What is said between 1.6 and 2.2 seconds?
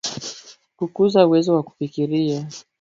kufikiri.